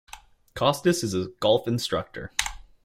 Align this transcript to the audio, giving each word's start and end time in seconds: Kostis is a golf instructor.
Kostis 0.55 1.03
is 1.03 1.13
a 1.13 1.27
golf 1.39 1.67
instructor. 1.67 2.31